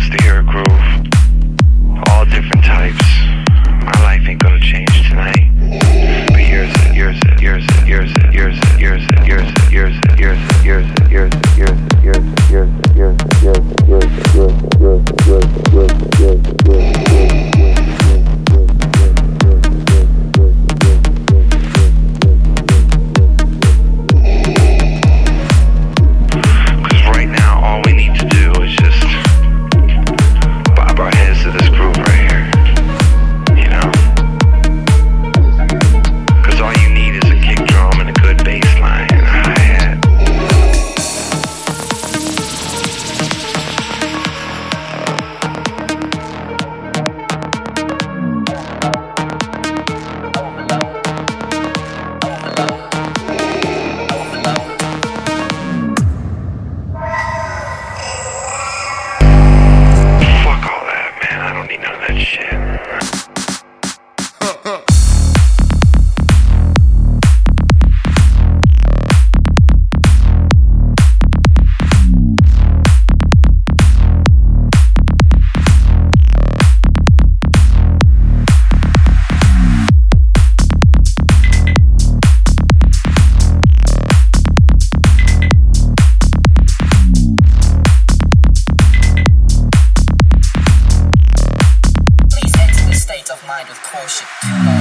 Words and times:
wants 0.00 0.16
to 0.16 0.24
hear 0.24 0.38
a 0.38 0.42
groove. 0.42 0.69
with 93.68 93.82
caution. 93.82 94.79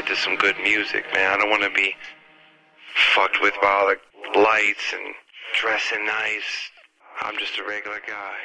To 0.00 0.16
some 0.16 0.36
good 0.36 0.56
music, 0.62 1.04
man. 1.12 1.34
I 1.34 1.36
don't 1.36 1.50
want 1.50 1.62
to 1.64 1.70
be 1.70 1.94
fucked 3.14 3.42
with 3.42 3.52
by 3.60 3.68
all 3.68 3.88
the 3.88 4.40
lights 4.40 4.94
and 4.94 5.14
dressing 5.54 6.06
nice. 6.06 6.70
I'm 7.20 7.36
just 7.36 7.58
a 7.58 7.64
regular 7.68 8.00
guy. 8.06 8.36